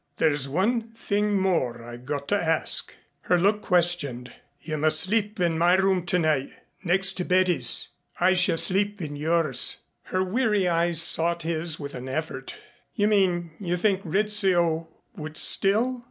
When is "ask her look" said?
2.35-3.61